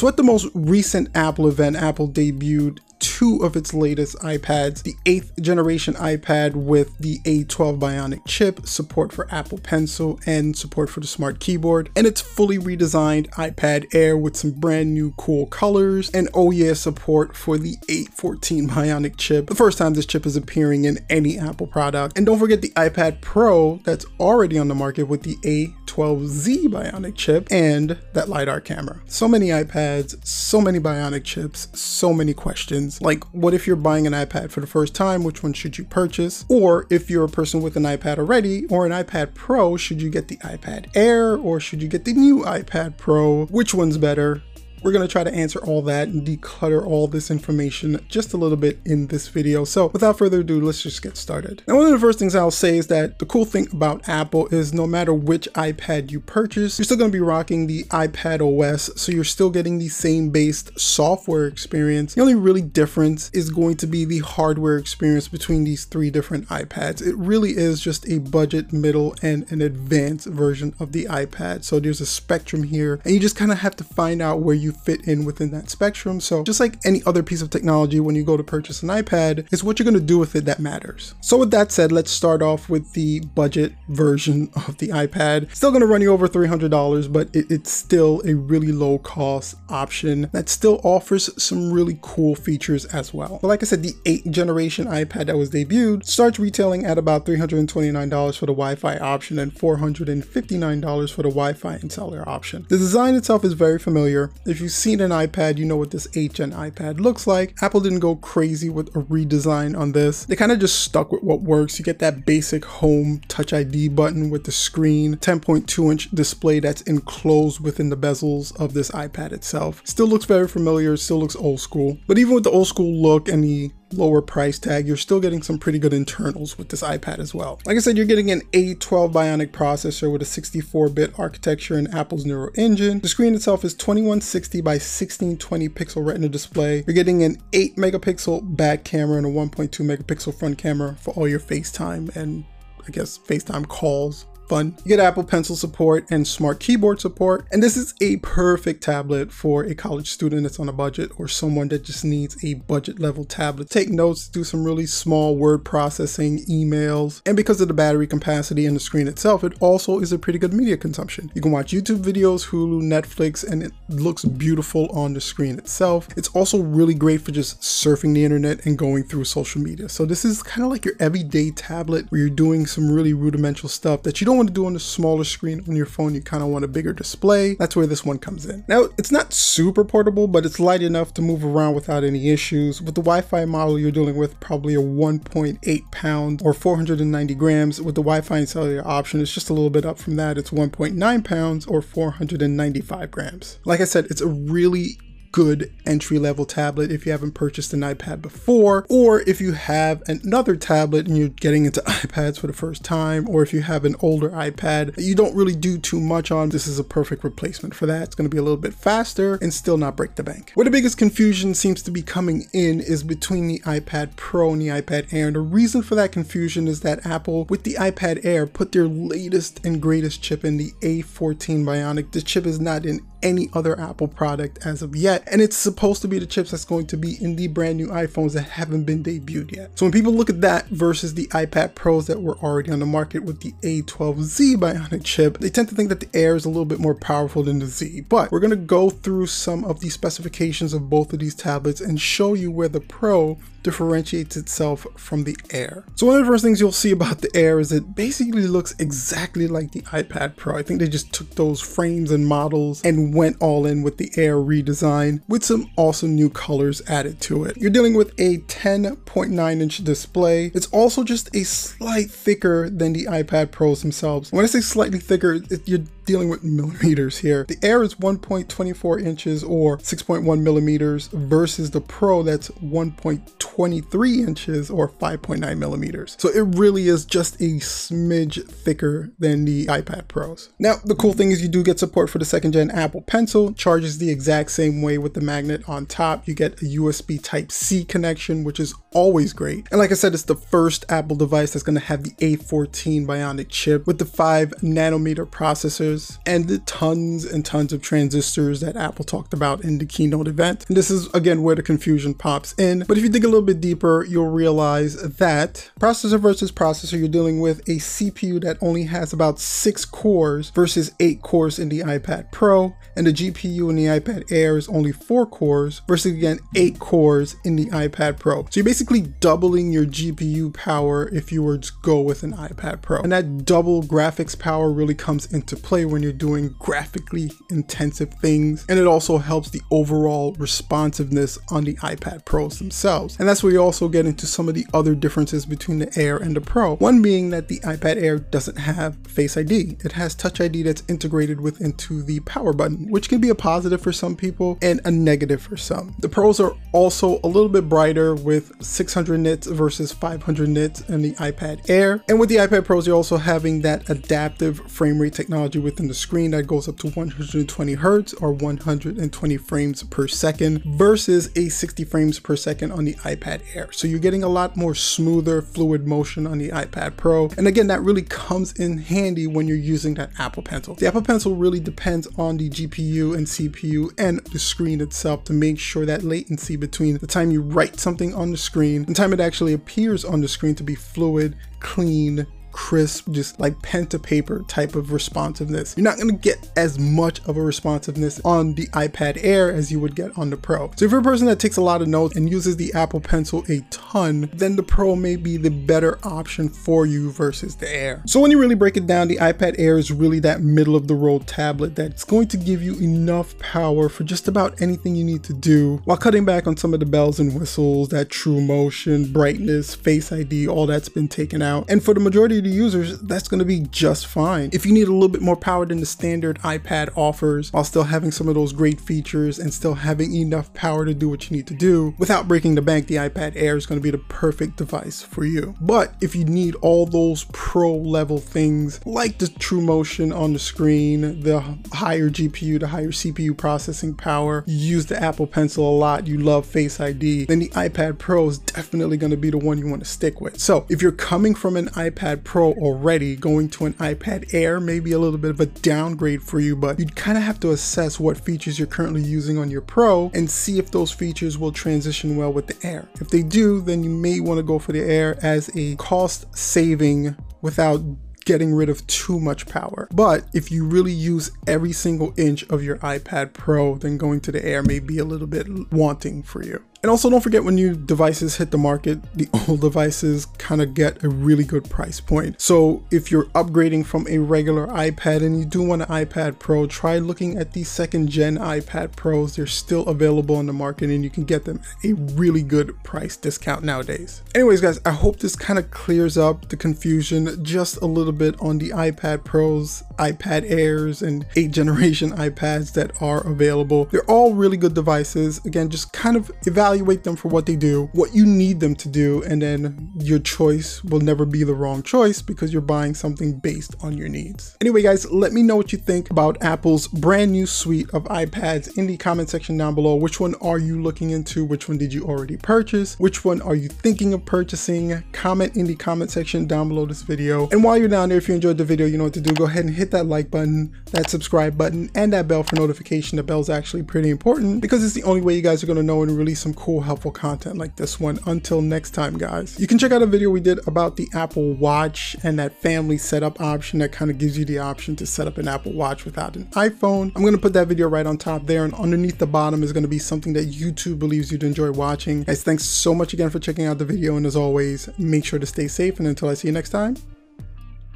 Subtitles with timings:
[0.00, 2.78] So at the most recent Apple event, Apple debuted
[3.20, 9.12] two of its latest iPads, the 8th generation iPad with the A12 Bionic chip, support
[9.12, 14.16] for Apple Pencil, and support for the Smart Keyboard, and its fully redesigned iPad Air
[14.16, 19.48] with some brand new cool colors, and oh yeah, support for the A14 Bionic chip,
[19.48, 22.16] the first time this chip is appearing in any Apple product.
[22.16, 27.16] And don't forget the iPad Pro that's already on the market with the A12Z Bionic
[27.16, 29.02] chip and that LiDAR camera.
[29.04, 34.06] So many iPads, so many Bionic chips, so many questions like, what if you're buying
[34.06, 35.24] an iPad for the first time?
[35.24, 36.44] Which one should you purchase?
[36.48, 40.10] Or if you're a person with an iPad already or an iPad Pro, should you
[40.10, 43.46] get the iPad Air or should you get the new iPad Pro?
[43.46, 44.42] Which one's better?
[44.82, 48.36] We're going to try to answer all that and declutter all this information just a
[48.36, 49.64] little bit in this video.
[49.64, 51.62] So without further ado, let's just get started.
[51.66, 54.46] Now, one of the first things I'll say is that the cool thing about Apple
[54.48, 58.40] is no matter which iPad you purchase, you're still going to be rocking the iPad
[58.40, 58.90] OS.
[59.00, 62.14] So you're still getting the same based software experience.
[62.14, 66.48] The only really difference is going to be the hardware experience between these three different
[66.48, 67.06] iPads.
[67.06, 71.64] It really is just a budget, middle, and an advanced version of the iPad.
[71.64, 74.54] So there's a spectrum here and you just kind of have to find out where
[74.54, 76.20] you you fit in within that spectrum.
[76.20, 79.46] So just like any other piece of technology, when you go to purchase an iPad,
[79.52, 81.14] it's what you're going to do with it that matters.
[81.20, 85.54] So with that said, let's start off with the budget version of the iPad.
[85.54, 89.54] Still going to run you over $300, but it, it's still a really low cost
[89.68, 93.38] option that still offers some really cool features as well.
[93.40, 97.26] But like I said, the 8th generation iPad that was debuted starts retailing at about
[97.26, 102.66] $329 for the Wi-Fi option and $459 for the Wi-Fi and cellular option.
[102.68, 104.30] The design itself is very familiar.
[104.46, 107.54] If you've seen an iPad, you know what this 8th gen iPad looks like.
[107.62, 110.24] Apple didn't go crazy with a redesign on this.
[110.24, 111.78] They kind of just stuck with what works.
[111.78, 116.82] You get that basic home touch ID button with the screen, 10.2 inch display that's
[116.82, 119.82] enclosed within the bezels of this iPad itself.
[119.84, 121.98] Still looks very familiar, still looks old school.
[122.06, 125.42] But even with the old school look and the lower price tag, you're still getting
[125.42, 127.60] some pretty good internals with this iPad as well.
[127.66, 132.24] Like I said, you're getting an A12 Bionic processor with a 64-bit architecture and Apple's
[132.24, 133.00] Neural Engine.
[133.00, 136.84] The screen itself is 2160 by 1620 pixel retina display.
[136.86, 141.28] You're getting an 8 megapixel back camera and a 1.2 megapixel front camera for all
[141.28, 142.44] your FaceTime and
[142.86, 144.76] I guess FaceTime calls fun.
[144.84, 149.30] You get Apple Pencil support and Smart Keyboard support, and this is a perfect tablet
[149.30, 152.98] for a college student that's on a budget or someone that just needs a budget
[152.98, 153.70] level tablet.
[153.70, 158.66] Take notes, do some really small word processing, emails, and because of the battery capacity
[158.66, 161.30] and the screen itself, it also is a pretty good media consumption.
[161.32, 166.08] You can watch YouTube videos, Hulu, Netflix, and it looks beautiful on the screen itself.
[166.16, 169.88] It's also really great for just surfing the internet and going through social media.
[169.88, 173.68] So this is kind of like your everyday tablet where you're doing some really rudimental
[173.68, 176.22] stuff that you don't want to do on a smaller screen on your phone, you
[176.22, 177.56] kind of want a bigger display.
[177.56, 178.64] That's where this one comes in.
[178.68, 182.80] Now, it's not super portable, but it's light enough to move around without any issues.
[182.80, 187.82] With the Wi-Fi model, you're dealing with probably a 1.8 pound or 490 grams.
[187.82, 190.38] With the Wi-Fi and cellular option, it's just a little bit up from that.
[190.38, 193.58] It's 1.9 pounds or 495 grams.
[193.66, 194.98] Like I said, it's a really
[195.32, 200.02] good entry level tablet if you haven't purchased an iPad before, or if you have
[200.06, 203.84] another tablet and you're getting into iPads for the first time, or if you have
[203.84, 207.24] an older iPad that you don't really do too much on, this is a perfect
[207.24, 208.02] replacement for that.
[208.02, 210.52] It's going to be a little bit faster and still not break the bank.
[210.54, 214.60] Where the biggest confusion seems to be coming in is between the iPad Pro and
[214.60, 215.26] the iPad Air.
[215.28, 218.88] And the reason for that confusion is that Apple, with the iPad Air, put their
[218.88, 222.12] latest and greatest chip in the A14 Bionic.
[222.12, 225.26] The chip is not in any other Apple product as of yet.
[225.30, 227.88] And it's supposed to be the chips that's going to be in the brand new
[227.88, 229.78] iPhones that haven't been debuted yet.
[229.78, 232.86] So when people look at that versus the iPad Pros that were already on the
[232.86, 236.48] market with the A12Z Bionic chip, they tend to think that the Air is a
[236.48, 238.02] little bit more powerful than the Z.
[238.02, 242.00] But we're to go through some of the specifications of both of these tablets and
[242.00, 245.84] show you where the Pro differentiates itself from the Air.
[245.94, 248.74] So one of the first things you'll see about the Air is it basically looks
[248.78, 250.56] exactly like the iPad Pro.
[250.56, 254.10] I think they just took those frames and models and went all in with the
[254.16, 257.56] Air redesign with some awesome new colors added to it.
[257.56, 260.46] You're dealing with a 10.9 inch display.
[260.54, 264.32] It's also just a slight thicker than the iPad Pros themselves.
[264.32, 267.44] When I say slightly thicker, it, you're dealing with millimeters here.
[267.48, 274.88] The Air is 1.24 inches or 6.1 millimeters versus the Pro that's 1.23 inches or
[274.88, 276.16] 5.9 millimeters.
[276.18, 280.50] So it really is just a smidge thicker than the iPad Pros.
[280.58, 283.52] Now, the cool thing is you do get support for the second gen Apple Pencil,
[283.52, 286.26] charges the exact same way with the magnet on top.
[286.26, 289.68] You get a USB type C connection, which is always great.
[289.70, 293.48] And like I said, it's the first Apple device that's gonna have the A14 Bionic
[293.48, 295.89] chip with the five nanometer processor
[296.26, 300.64] and the tons and tons of transistors that Apple talked about in the keynote event.
[300.68, 302.84] And this is again where the confusion pops in.
[302.86, 307.08] But if you dig a little bit deeper, you'll realize that processor versus processor, you're
[307.08, 311.80] dealing with a CPU that only has about six cores versus eight cores in the
[311.80, 316.40] iPad Pro, and the GPU in the iPad Air is only four cores versus again
[316.54, 318.42] eight cores in the iPad Pro.
[318.44, 322.82] So you're basically doubling your GPU power if you were to go with an iPad
[322.82, 323.00] Pro.
[323.00, 328.64] And that double graphics power really comes into play when you're doing graphically intensive things.
[328.68, 333.18] And it also helps the overall responsiveness on the iPad Pros themselves.
[333.18, 336.16] And that's where you also get into some of the other differences between the Air
[336.16, 336.76] and the Pro.
[336.76, 339.78] One being that the iPad Air doesn't have Face ID.
[339.84, 343.34] It has Touch ID that's integrated with into the power button, which can be a
[343.34, 345.94] positive for some people and a negative for some.
[345.98, 351.02] The Pros are also a little bit brighter with 600 nits versus 500 nits in
[351.02, 352.02] the iPad Air.
[352.08, 355.94] And with the iPad Pros, you're also having that adaptive frame rate technology within the
[355.94, 361.84] screen that goes up to 120 hertz or 120 frames per second versus a 60
[361.84, 363.70] frames per second on the iPad Air.
[363.70, 367.28] So you're getting a lot more smoother fluid motion on the iPad Pro.
[367.38, 370.74] And again, that really comes in handy when you're using that Apple Pencil.
[370.74, 375.32] The Apple Pencil really depends on the GPU and CPU and the screen itself to
[375.32, 378.94] make sure that latency between the time you write something on the screen and the
[378.94, 383.86] time it actually appears on the screen to be fluid, clean, crisp, just like pen
[383.88, 385.74] to paper type of responsiveness.
[385.76, 389.70] You're not going to get as much of a responsiveness on the iPad Air as
[389.70, 390.70] you would get on the Pro.
[390.76, 393.00] So if you're a person that takes a lot of notes and uses the Apple
[393.00, 397.68] Pencil a ton, then the Pro may be the better option for you versus the
[397.68, 398.02] Air.
[398.06, 400.88] So when you really break it down, the iPad Air is really that middle of
[400.88, 405.04] the road tablet that's going to give you enough power for just about anything you
[405.04, 408.40] need to do while cutting back on some of the bells and whistles, that true
[408.40, 411.70] motion, brightness, face ID, all that's been taken out.
[411.70, 414.50] And for the majority users, that's going to be just fine.
[414.52, 417.84] If you need a little bit more power than the standard iPad offers while still
[417.84, 421.36] having some of those great features and still having enough power to do what you
[421.36, 423.98] need to do without breaking the bank, the iPad Air is going to be the
[423.98, 425.54] perfect device for you.
[425.60, 430.38] But if you need all those pro level things like the true motion on the
[430.38, 431.40] screen, the
[431.72, 436.18] higher GPU, the higher CPU processing power, you use the Apple Pencil a lot, you
[436.18, 439.68] love Face ID, then the iPad Pro is definitely going to be the one you
[439.68, 440.40] want to stick with.
[440.40, 444.78] So if you're coming from an iPad Pro already, going to an iPad Air may
[444.78, 447.50] be a little bit of a downgrade for you, but you'd kind of have to
[447.50, 451.50] assess what features you're currently using on your Pro and see if those features will
[451.50, 452.88] transition well with the Air.
[453.00, 456.24] If they do, then you may want to go for the Air as a cost
[456.32, 457.80] saving without
[458.24, 459.88] getting rid of too much power.
[459.92, 464.30] But if you really use every single inch of your iPad Pro, then going to
[464.30, 466.62] the Air may be a little bit wanting for you.
[466.82, 470.72] And also don't forget when new devices hit the market, the old devices kind of
[470.72, 472.40] get a really good price point.
[472.40, 476.66] So if you're upgrading from a regular iPad and you do want an iPad Pro,
[476.66, 479.36] try looking at the second gen iPad Pros.
[479.36, 482.82] They're still available on the market and you can get them at a really good
[482.82, 484.22] price discount nowadays.
[484.34, 488.40] Anyways guys, I hope this kind of clears up the confusion just a little bit
[488.40, 493.84] on the iPad Pros, iPad Airs, and 8th generation iPads that are available.
[493.86, 495.44] They're all really good devices.
[495.44, 498.76] Again, just kind of evaluate evaluate them for what they do, what you need them
[498.76, 502.94] to do, and then your choice will never be the wrong choice because you're buying
[502.94, 504.56] something based on your needs.
[504.60, 508.78] Anyway, guys, let me know what you think about Apple's brand new suite of iPads
[508.78, 509.96] in the comment section down below.
[509.96, 511.44] Which one are you looking into?
[511.44, 512.96] Which one did you already purchase?
[513.00, 515.02] Which one are you thinking of purchasing?
[515.10, 517.48] Comment in the comment section down below this video.
[517.48, 519.34] And while you're down there, if you enjoyed the video, you know what to do.
[519.34, 523.16] Go ahead and hit that like button, that subscribe button, and that bell for notification.
[523.16, 525.98] The bell's actually pretty important because it's the only way you guys are to know
[525.98, 528.18] when to release some cool, helpful content like this one.
[528.26, 529.58] Until next time, guys.
[529.58, 532.98] You can check out a video we did about the Apple Watch and that family
[532.98, 536.04] setup option that kind of gives you the option to set up an Apple Watch
[536.04, 537.12] without an iPhone.
[537.16, 539.72] I'm going to put that video right on top there and underneath the bottom is
[539.72, 542.24] going to be something that YouTube believes you'd enjoy watching.
[542.24, 545.38] Guys, thanks so much again for checking out the video and as always, make sure
[545.38, 546.96] to stay safe and until I see you next time,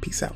[0.00, 0.30] peace out.